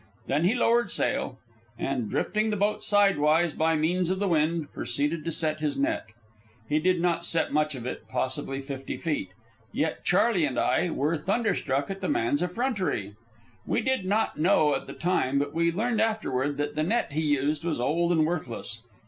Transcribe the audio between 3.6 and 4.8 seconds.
means of the wind,